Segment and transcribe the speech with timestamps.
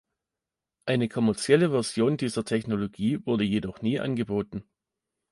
[0.87, 4.63] Eine kommerzielle Version dieser Technologie wurde jedoch nie angeboten.